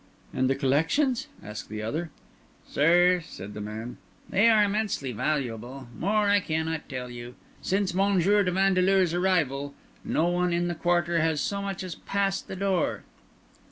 [0.33, 2.09] "And the collections?" asked the other.
[2.67, 5.89] "Sir," said the man, "they are immensely valuable.
[5.95, 7.35] More I cannot tell you.
[7.61, 8.17] Since M.
[8.17, 13.03] de Vandeleur's arrival no one in the quarter has so much as passed the door."